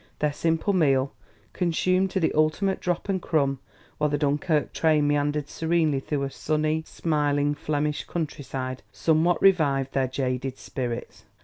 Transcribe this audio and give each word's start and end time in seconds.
Their 0.17 0.33
simple 0.33 0.73
meal, 0.73 1.13
consumed 1.53 2.09
to 2.09 2.19
the 2.19 2.33
ultimate 2.33 2.79
drop 2.81 3.07
and 3.07 3.21
crumb 3.21 3.59
while 3.99 4.09
the 4.09 4.17
Dunkerque 4.17 4.73
train 4.73 5.07
meandered 5.07 5.47
serenely 5.47 5.99
through 5.99 6.23
a 6.23 6.31
sunny, 6.31 6.81
smiling 6.87 7.53
Flemish 7.53 8.05
countryside, 8.05 8.81
somewhat 8.91 9.39
revived 9.43 9.93
their 9.93 10.07
jaded 10.07 10.57
spirits. 10.57 11.25